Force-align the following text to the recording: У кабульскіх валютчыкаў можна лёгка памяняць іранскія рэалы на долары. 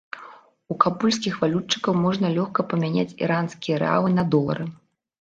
У 0.73 0.77
кабульскіх 0.85 1.37
валютчыкаў 1.43 1.93
можна 2.07 2.33
лёгка 2.39 2.67
памяняць 2.75 3.17
іранскія 3.27 3.75
рэалы 3.89 4.09
на 4.19 4.31
долары. 4.37 4.65